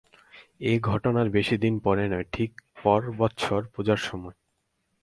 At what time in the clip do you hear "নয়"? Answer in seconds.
2.07-2.25